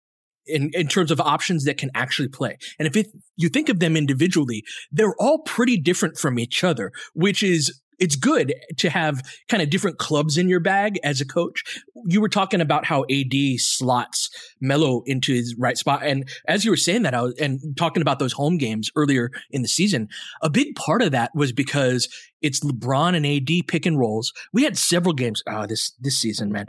[0.47, 2.57] in, in terms of options that can actually play.
[2.79, 6.93] And if it, you think of them individually, they're all pretty different from each other,
[7.15, 11.27] which is it's good to have kind of different clubs in your bag as a
[11.27, 11.63] coach.
[12.07, 14.31] You were talking about how AD slots
[14.61, 16.03] Melo into his right spot.
[16.03, 19.31] And as you were saying that, I was, and talking about those home games earlier
[19.51, 20.09] in the season,
[20.43, 22.09] a big part of that was because
[22.43, 24.33] it's LeBron and AD pick and rolls.
[24.53, 25.43] We had several games.
[25.49, 26.67] Oh, this, this season, man.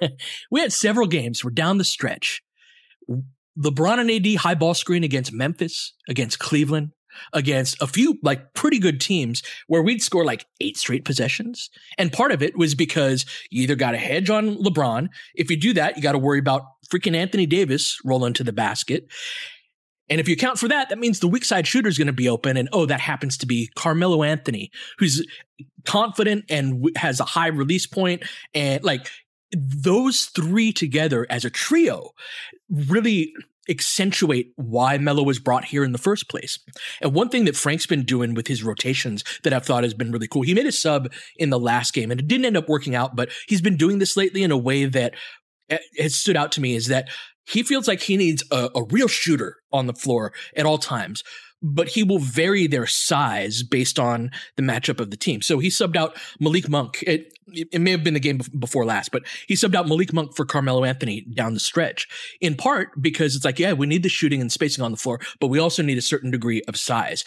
[0.50, 1.44] we had several games.
[1.44, 2.42] We're down the stretch.
[3.58, 6.90] LeBron and AD high ball screen against Memphis, against Cleveland,
[7.32, 11.70] against a few like pretty good teams where we'd score like eight straight possessions.
[11.98, 15.08] And part of it was because you either got a hedge on LeBron.
[15.34, 18.52] If you do that, you got to worry about freaking Anthony Davis rolling to the
[18.52, 19.06] basket.
[20.10, 22.12] And if you account for that, that means the weak side shooter is going to
[22.12, 22.56] be open.
[22.56, 25.26] And oh, that happens to be Carmelo Anthony, who's
[25.86, 28.22] confident and has a high release point.
[28.52, 29.08] And like
[29.52, 32.10] those three together as a trio
[32.70, 33.32] really
[33.68, 36.58] accentuate why Melo was brought here in the first place.
[37.00, 40.12] And one thing that Frank's been doing with his rotations that I've thought has been
[40.12, 42.68] really cool, he made a sub in the last game and it didn't end up
[42.68, 45.14] working out, but he's been doing this lately in a way that
[45.70, 47.08] eh, has stood out to me is that
[47.46, 51.22] he feels like he needs a, a real shooter on the floor at all times.
[51.64, 55.40] But he will vary their size based on the matchup of the team.
[55.40, 57.02] So he subbed out Malik Monk.
[57.06, 57.32] It,
[57.72, 60.44] it may have been the game before last, but he subbed out Malik Monk for
[60.44, 62.06] Carmelo Anthony down the stretch,
[62.42, 65.18] in part because it's like, yeah, we need the shooting and spacing on the floor,
[65.40, 67.24] but we also need a certain degree of size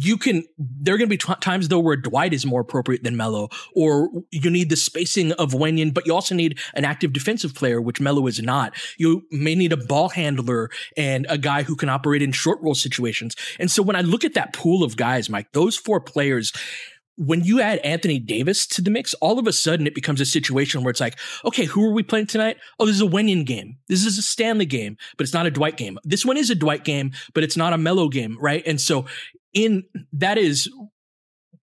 [0.00, 3.02] you can there are going to be t- times though where Dwight is more appropriate
[3.02, 7.12] than Melo, or you need the spacing of Wenyen, but you also need an active
[7.12, 8.74] defensive player, which Melo is not.
[8.98, 12.74] You may need a ball handler and a guy who can operate in short roll
[12.74, 13.34] situations.
[13.58, 16.52] And so when I look at that pool of guys, Mike, those four players,
[17.16, 20.26] when you add Anthony Davis to the mix, all of a sudden it becomes a
[20.26, 22.58] situation where it's like, okay, who are we playing tonight?
[22.78, 23.78] Oh, this is a Wenyen game.
[23.88, 25.98] This is a Stanley game, but it's not a Dwight game.
[26.04, 28.62] This one is a Dwight game, but it's not a Melo game, right?
[28.64, 29.06] And so
[29.54, 30.70] in that is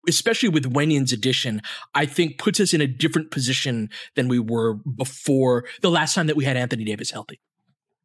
[0.08, 1.60] especially with Wenyen's addition,
[1.94, 6.26] I think puts us in a different position than we were before the last time
[6.26, 7.40] that we had Anthony Davis healthy.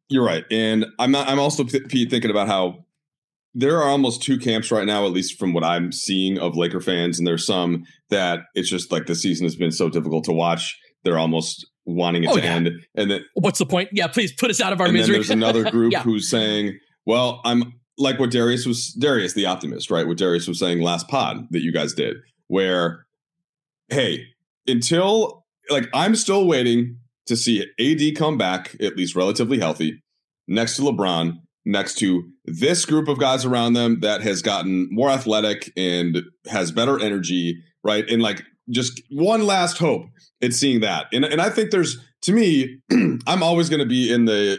[0.08, 1.28] You're right, and I'm not.
[1.28, 2.84] I'm also Pete thinking about how
[3.54, 6.80] there are almost two camps right now, at least from what I'm seeing of Laker
[6.80, 10.32] fans, and there's some that it's just like the season has been so difficult to
[10.32, 10.78] watch.
[11.02, 12.54] They're almost wanting it oh, to yeah.
[12.54, 13.88] end, and then what's the point?
[13.92, 15.16] Yeah, please put us out of our misery.
[15.16, 16.02] There's another group yeah.
[16.02, 20.06] who's saying, "Well, I'm like what Darius was Darius the optimist, right?
[20.06, 22.16] What Darius was saying last pod that you guys did,
[22.48, 23.06] where
[23.88, 24.26] hey,
[24.66, 30.02] until like I'm still waiting to see AD come back at least relatively healthy
[30.46, 35.10] next to LeBron, next to this group of guys around them that has gotten more
[35.10, 38.08] athletic and has better energy, right?
[38.08, 40.06] And like just one last hope
[40.40, 41.06] it's seeing that.
[41.12, 42.80] And and I think there's to me,
[43.26, 44.58] I'm always going to be in the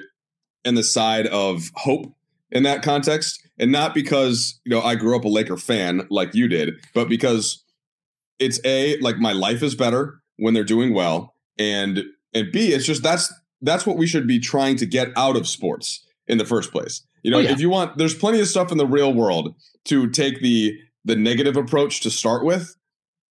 [0.65, 2.13] in the side of hope
[2.51, 6.33] in that context, and not because you know I grew up a Laker fan like
[6.33, 7.63] you did, but because
[8.39, 12.85] it's a like my life is better when they're doing well, and and b it's
[12.85, 16.45] just that's that's what we should be trying to get out of sports in the
[16.45, 17.01] first place.
[17.23, 17.51] You know, oh, yeah.
[17.51, 19.55] if you want, there's plenty of stuff in the real world
[19.85, 22.75] to take the the negative approach to start with.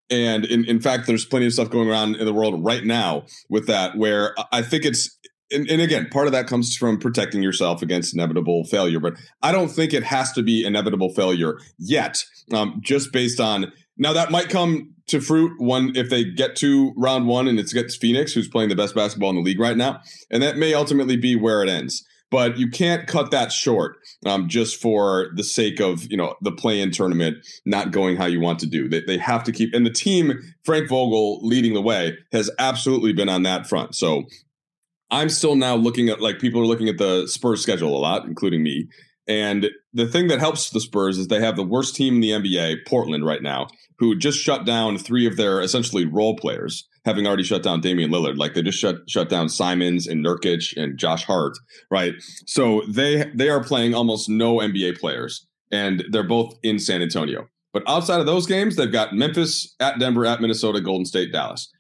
[0.09, 3.27] And in, in fact, there's plenty of stuff going around in the world right now
[3.49, 5.19] with that, where I think it's
[5.53, 9.01] and, and, again, part of that comes from protecting yourself against inevitable failure.
[9.01, 13.73] But I don't think it has to be inevitable failure yet, um, just based on
[13.97, 17.73] now that might come to fruit one if they get to round one and it's
[17.73, 20.75] against Phoenix, who's playing the best basketball in the league right now, and that may
[20.75, 22.05] ultimately be where it ends.
[22.29, 26.51] But you can't cut that short um, just for the sake of you know the
[26.51, 28.89] play-in tournament not going how you want to do.
[28.89, 33.13] They, they have to keep and the team Frank Vogel leading the way has absolutely
[33.13, 33.95] been on that front.
[33.95, 34.25] So
[35.11, 38.27] I'm still now looking at like people are looking at the Spurs schedule a lot,
[38.27, 38.89] including me.
[39.29, 42.31] And the thing that helps the Spurs is they have the worst team in the
[42.31, 43.67] NBA, Portland, right now,
[43.99, 48.11] who just shut down three of their essentially role players, having already shut down Damian
[48.11, 48.37] Lillard.
[48.37, 51.57] Like they just shut shut down Simons and Nurkic and Josh Hart,
[51.91, 52.15] right?
[52.47, 57.49] So they they are playing almost no NBA players, and they're both in San Antonio.
[57.73, 61.71] But outside of those games, they've got Memphis at Denver, at Minnesota, Golden State, Dallas.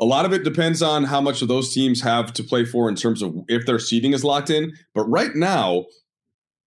[0.00, 2.88] A lot of it depends on how much of those teams have to play for
[2.88, 4.72] in terms of if their seating is locked in.
[4.94, 5.84] But right now,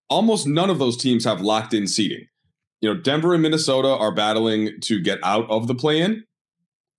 [0.08, 2.26] almost none of those teams have locked in seating.
[2.80, 6.24] You know, Denver and Minnesota are battling to get out of the play-in,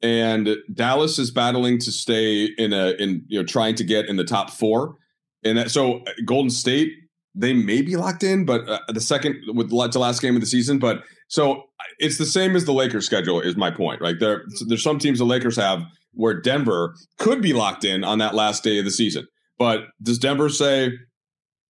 [0.02, 4.18] and Dallas is battling to stay in a in you know trying to get in
[4.18, 4.98] the top four.
[5.44, 6.92] And that, so uh, Golden State
[7.36, 10.48] they may be locked in, but uh, the second with the last game of the
[10.48, 10.80] season.
[10.80, 11.63] But so
[12.00, 14.20] it's the same as the Lakers schedule is my point, right?
[14.20, 18.36] There, there's some teams the Lakers have where Denver could be locked in on that
[18.36, 19.28] last day of the season.
[19.58, 20.91] But does Denver say,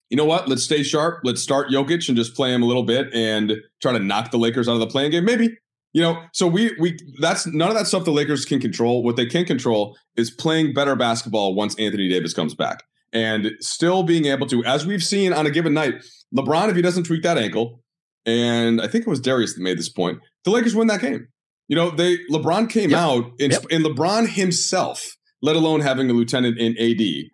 [0.10, 0.48] you know what?
[0.48, 1.22] Let's stay sharp.
[1.24, 4.38] Let's start Jokic and just play him a little bit and try to knock the
[4.38, 5.26] Lakers out of the play-in game.
[5.26, 5.50] Maybe.
[5.92, 9.02] You know, so we we that's none of that stuff the Lakers can control.
[9.02, 12.84] What they can control is playing better basketball once Anthony Davis comes back.
[13.12, 15.96] And still being able to, as we've seen on a given night,
[16.36, 17.82] LeBron, if he doesn't tweak that ankle,
[18.24, 21.28] and I think it was Darius that made this point, the Lakers win that game.
[21.70, 23.00] You know, they LeBron came yep.
[23.00, 23.66] out and, yep.
[23.72, 27.30] and LeBron himself, let alone having a lieutenant in AD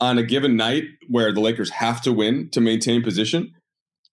[0.00, 3.52] on a given night where the Lakers have to win to maintain position,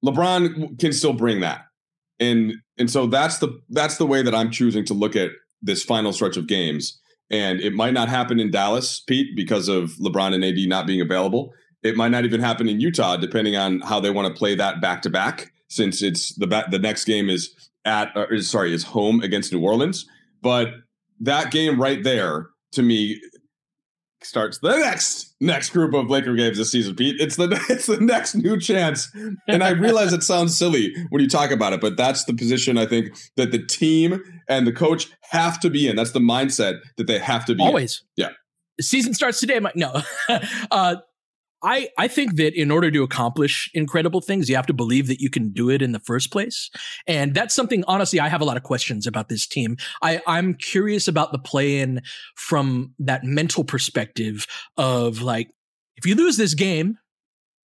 [0.04, 1.62] LeBron can still bring that.
[2.20, 5.30] And and so that's the that's the way that I'm choosing to look at
[5.62, 7.00] this final stretch of games.
[7.30, 11.02] And it might not happen in Dallas, Pete, because of LeBron and AD not being
[11.02, 11.54] available.
[11.84, 14.82] It might not even happen in Utah, depending on how they want to play that
[14.82, 15.52] back to back.
[15.70, 17.54] Since it's the the next game is
[17.88, 20.06] at uh, sorry is home against New Orleans.
[20.42, 20.68] But
[21.22, 23.20] that game right there to me
[24.22, 27.16] starts the next next group of Laker games this season, Pete.
[27.20, 29.10] It's the it's the next new chance.
[29.48, 32.78] And I realize it sounds silly when you talk about it, but that's the position
[32.78, 35.96] I think that the team and the coach have to be in.
[35.96, 38.04] That's the mindset that they have to be always.
[38.18, 38.26] In.
[38.26, 38.30] Yeah.
[38.80, 39.60] Season starts today.
[39.60, 40.02] My, no.
[40.72, 40.98] uh,
[41.64, 45.20] I, I think that in order to accomplish incredible things, you have to believe that
[45.20, 46.70] you can do it in the first place.
[47.08, 49.78] And that's something, honestly, I have a lot of questions about this team.
[50.02, 52.02] I, I'm curious about the play in
[52.36, 54.46] from that mental perspective
[54.78, 55.50] of like,
[55.96, 56.98] if you lose this game,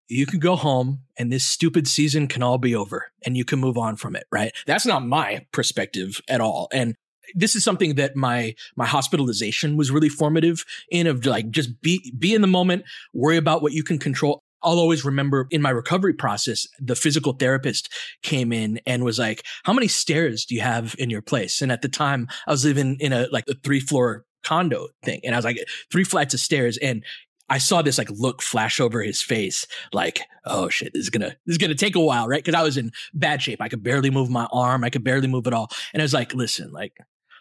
[0.08, 3.60] you can go home and this stupid season can all be over and you can
[3.60, 4.52] move on from it, right?
[4.66, 6.68] That's not my perspective at all.
[6.74, 6.96] And
[7.36, 12.14] this is something that my my hospitalization was really formative in of like just be
[12.18, 14.44] be in the moment, worry about what you can control.
[14.64, 17.92] I'll always remember in my recovery process, the physical therapist
[18.22, 21.72] came in and was like, "How many stairs do you have in your place?" And
[21.72, 25.36] at the time, I was living in a like a three floor condo thing, and
[25.36, 25.58] I was like,
[25.92, 27.04] three flights of stairs, and
[27.52, 31.36] I saw this like look flash over his face, like, oh shit, this is gonna
[31.46, 32.44] this is gonna take a while, right?
[32.44, 33.62] Because I was in bad shape.
[33.62, 35.70] I could barely move my arm, I could barely move it all.
[35.94, 36.94] And I was like, listen, like,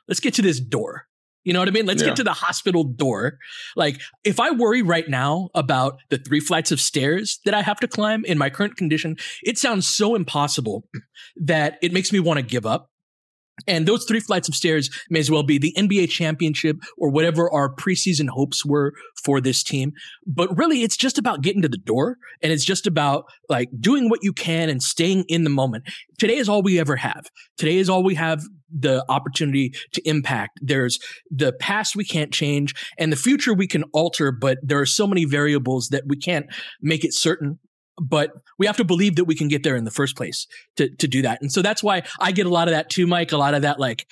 [0.08, 1.06] let's get to this door.
[1.44, 1.86] You know what I mean?
[1.86, 2.08] Let's Yeah.
[2.08, 3.38] get to the hospital door.
[3.74, 7.80] Like, if I worry right now about the three flights of stairs that I have
[7.80, 10.86] to climb in my current condition, it sounds so impossible
[11.36, 12.89] that it makes me want to give up.
[13.66, 17.50] And those three flights of stairs may as well be the NBA championship or whatever
[17.50, 18.92] our preseason hopes were
[19.22, 19.92] for this team.
[20.26, 24.08] But really, it's just about getting to the door and it's just about like doing
[24.08, 25.84] what you can and staying in the moment.
[26.18, 27.26] Today is all we ever have.
[27.56, 28.42] Today is all we have
[28.72, 30.60] the opportunity to impact.
[30.62, 30.98] There's
[31.30, 35.06] the past we can't change and the future we can alter, but there are so
[35.06, 36.46] many variables that we can't
[36.80, 37.58] make it certain.
[38.00, 40.46] But we have to believe that we can get there in the first place
[40.76, 41.42] to, to do that.
[41.42, 43.62] And so that's why I get a lot of that too, Mike, a lot of
[43.62, 44.06] that like,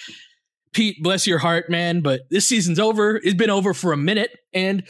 [0.73, 3.17] Pete, bless your heart, man, but this season's over.
[3.17, 4.37] It's been over for a minute.
[4.53, 4.87] And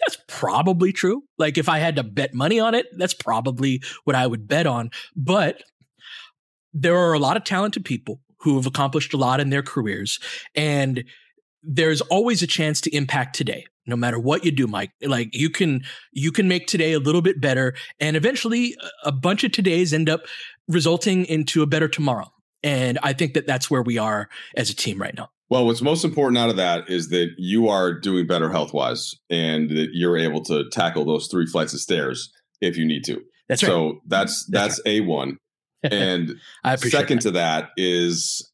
[0.00, 1.22] that's probably true.
[1.38, 4.66] Like if I had to bet money on it, that's probably what I would bet
[4.66, 4.90] on.
[5.14, 5.62] But
[6.72, 10.18] there are a lot of talented people who have accomplished a lot in their careers.
[10.54, 11.04] And
[11.62, 15.50] there's always a chance to impact today no matter what you do mike like you
[15.50, 15.82] can
[16.12, 18.74] you can make today a little bit better and eventually
[19.04, 20.22] a- bunch of todays end up
[20.68, 22.30] resulting into a better tomorrow
[22.62, 25.82] and i think that that's where we are as a team right now Well, what's
[25.82, 29.88] most important out of that is that you are doing better health wise and that
[29.92, 32.30] you're able to tackle those three flights of stairs
[32.60, 33.20] if you need to.
[33.48, 35.36] that's right so that's That's that's a one.
[35.84, 37.22] And i second that.
[37.24, 38.50] to that is,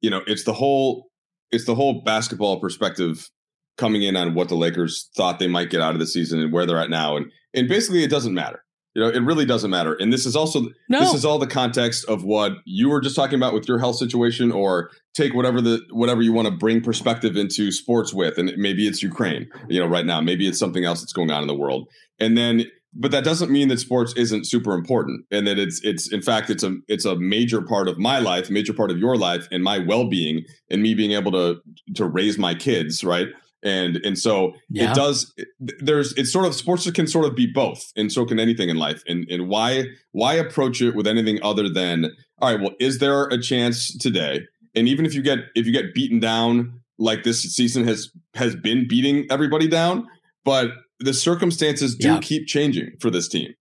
[0.00, 1.08] you know, it's the whole
[1.50, 3.28] it's the whole basketball perspective
[3.76, 6.52] coming in on what the Lakers thought they might get out of the season and
[6.52, 7.16] where they're at now.
[7.16, 8.60] And and basically it doesn't matter.
[8.94, 9.94] You know, it really doesn't matter.
[9.94, 13.16] And this is also no this is all the context of what you were just
[13.16, 16.80] talking about with your health situation, or take whatever the whatever you want to bring
[16.80, 20.84] perspective into sports with, and maybe it's Ukraine, you know, right now, maybe it's something
[20.84, 21.88] else that's going on in the world,
[22.20, 26.12] and then, but that doesn't mean that sports isn't super important, and that it's it's
[26.12, 29.16] in fact it's a it's a major part of my life, major part of your
[29.16, 31.56] life, and my well being, and me being able to
[31.96, 33.26] to raise my kids, right.
[33.64, 34.90] And and so Yeah.
[34.90, 35.32] it does.
[35.58, 38.76] There's it's sort of sports can sort of be both, and so can anything in
[38.76, 39.02] life.
[39.08, 42.10] And and why why approach it with anything other than
[42.40, 42.60] all right?
[42.60, 44.42] Well, is there a chance today?
[44.74, 48.54] And even if you get if you get beaten down like this season has has
[48.54, 50.06] been beating everybody down,
[50.44, 52.20] but the circumstances do Yeah.
[52.20, 53.54] keep changing for this team,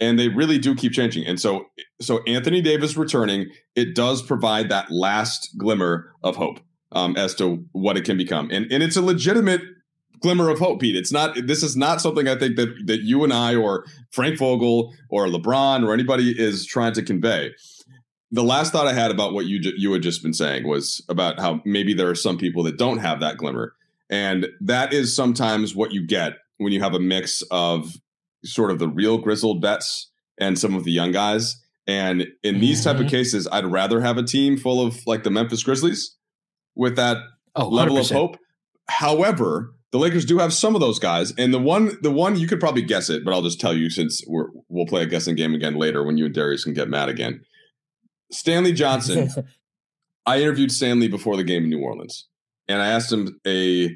[0.00, 1.24] and they really do keep changing.
[1.26, 1.66] And so
[2.00, 3.46] so Anthony Davis returning,
[3.76, 6.58] it does provide that last glimmer of hope
[6.94, 9.60] um, as to what it can become, and and it's a legitimate
[10.20, 10.96] glimmer of hope, Pete.
[10.96, 11.36] It's not.
[11.46, 15.26] This is not something I think that that you and I or Frank Vogel or
[15.26, 17.52] LeBron or anybody is trying to convey.
[18.30, 21.38] The last thought I had about what you you had just been saying was about
[21.38, 23.74] how maybe there are some people that don't have that glimmer,
[24.10, 27.92] and that is sometimes what you get when you have a mix of
[28.44, 31.60] sort of the real grizzled vets and some of the young guys.
[31.86, 33.10] And in these type of Mhm.
[33.10, 36.14] cases, I'd rather have a team full of like the Memphis Grizzlies
[36.74, 37.18] with that
[37.54, 38.12] oh, level of 100%.
[38.12, 38.38] hope.
[38.88, 42.48] However, the Lakers do have some of those guys, and the one, the one you
[42.48, 45.36] could probably guess it, but I'll just tell you since we're we'll play a guessing
[45.36, 47.40] game again later when you and Darius can get mad again.
[48.32, 49.30] Stanley Johnson.
[50.26, 52.26] I interviewed Stanley before the game in New Orleans,
[52.66, 53.90] and I asked him a.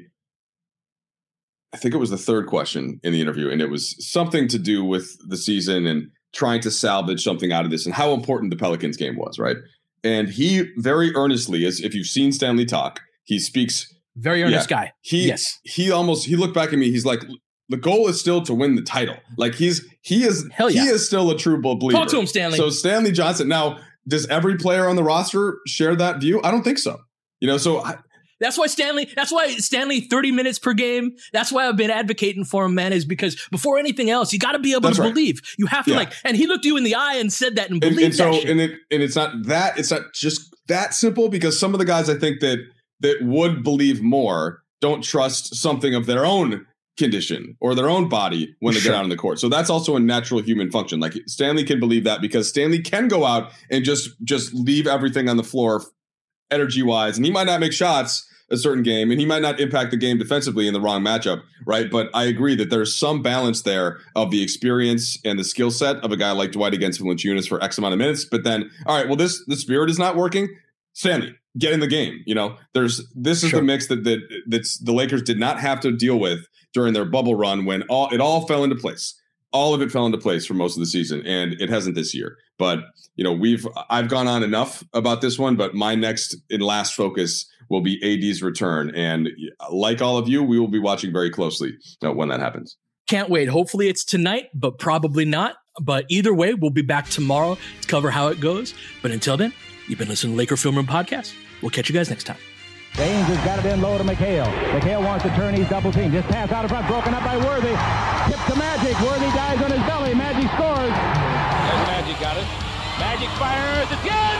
[1.71, 4.57] I think it was the third question in the interview, and it was something to
[4.57, 8.51] do with the season and trying to salvage something out of this and how important
[8.51, 9.57] the Pelicans game was, right?
[10.03, 14.93] And he very earnestly, as if you've seen Stanley talk, he speaks Very earnest guy.
[15.01, 15.59] he Yes.
[15.63, 16.91] he almost he looked back at me.
[16.91, 17.21] He's like,
[17.69, 19.17] the goal is still to win the title.
[19.37, 20.83] Like he's he is Hell yeah.
[20.83, 21.91] he is still a true believer.
[21.91, 22.57] Talk to him, Stanley.
[22.57, 23.47] So Stanley Johnson.
[23.47, 26.41] Now, does every player on the roster share that view?
[26.43, 26.97] I don't think so.
[27.41, 27.97] You know, so I,
[28.39, 29.09] That's why Stanley.
[29.15, 31.15] That's why Stanley thirty minutes per game.
[31.33, 32.93] That's why I've been advocating for him, man.
[32.93, 35.13] Is because before anything else, you got to be able That's to right.
[35.13, 35.41] believe.
[35.57, 35.97] You have to Yeah.
[35.97, 36.13] like.
[36.23, 38.33] And he looked you in the eye and said that and and, believed and so
[38.49, 41.85] and it and it's not that it's not just that simple because some of the
[41.85, 42.59] guys I think that
[43.01, 46.65] that would believe more don't trust something of their own
[46.97, 48.91] condition or their own body when they sure.
[48.91, 49.39] get out on the court.
[49.39, 50.99] So that's also a natural human function.
[50.99, 55.29] Like Stanley can believe that because Stanley can go out and just just leave everything
[55.29, 55.83] on the floor
[56.51, 59.59] energy wise and he might not make shots a certain game and he might not
[59.59, 61.89] impact the game defensively in the wrong matchup, right?
[61.89, 65.97] But I agree that there's some balance there of the experience and the skill set
[65.97, 68.25] of a guy like Dwight against Valanciunas for X amount of minutes.
[68.25, 70.49] But then, all right, well, this the spirit is not working.
[70.93, 72.23] Stanley, get in the game.
[72.25, 73.59] You know, there's this is sure.
[73.59, 77.05] the mix that that that's the Lakers did not have to deal with during their
[77.05, 79.15] bubble run when all it all fell into place.
[79.51, 82.13] All of it fell into place for most of the season, and it hasn't this
[82.13, 82.37] year.
[82.59, 82.79] But
[83.15, 86.93] you know, we've I've gone on enough about this one, but my next and last
[86.93, 88.93] focus will be AD's return.
[88.95, 89.29] And
[89.71, 92.77] like all of you, we will be watching very closely uh, when that happens.
[93.07, 93.47] Can't wait.
[93.49, 95.55] Hopefully it's tonight, but probably not.
[95.81, 98.73] But either way, we'll be back tomorrow to cover how it goes.
[99.01, 99.53] But until then,
[99.87, 101.33] you've been listening to Laker Film Room Podcast.
[101.61, 102.37] We'll catch you guys next time.
[102.97, 104.51] Baynes has got it in low to McHale.
[104.73, 105.53] McHale wants to turn.
[105.53, 106.11] He's double team.
[106.11, 106.87] Just pass out in front.
[106.87, 107.73] Broken up by Worthy.
[108.27, 108.99] Tip to Magic.
[109.01, 110.13] Worthy dies on his belly.
[110.13, 110.93] Magic scores.
[110.93, 112.47] There's Magic got it.
[112.99, 113.87] Magic fires.
[113.91, 114.38] It's good.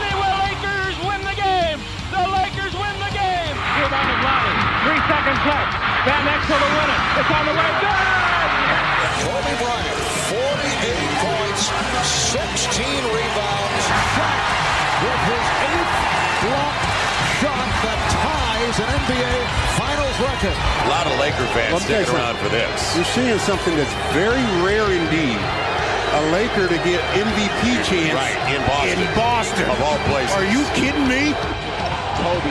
[3.90, 4.06] Game.
[4.06, 4.56] Rebound is Lonnie.
[4.86, 5.72] Three seconds left.
[6.06, 7.02] Van Exel to win it.
[7.18, 7.70] It's on the way.
[7.82, 8.20] Good.
[9.26, 9.98] Kobe Bryant,
[10.30, 11.62] 48 points,
[12.06, 13.82] 16 rebounds.
[14.14, 14.40] Shot
[15.02, 15.94] with his eighth
[16.46, 16.76] block
[17.40, 19.34] shot that ties an NBA
[19.76, 20.56] Finals record.
[20.56, 22.94] A lot of Laker fans sticking around for this.
[22.94, 25.40] You're seeing something that's very rare indeed
[26.10, 28.98] a Laker to get MVP chance right, in Boston.
[28.98, 29.70] In Boston.
[29.70, 30.34] Of all places.
[30.34, 31.32] Are you kidding me?
[32.18, 32.50] Kobe.